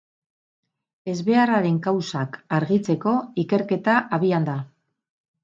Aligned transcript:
Ezbeharraren 1.11 1.77
kausak 1.89 2.39
argitzeko 2.59 3.15
ikerketa 3.45 4.01
abian 4.19 4.51
da. 4.51 4.59